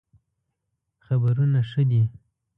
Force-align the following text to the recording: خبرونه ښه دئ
خبرونه 1.05 1.59
ښه 1.69 1.81
دئ 1.89 2.01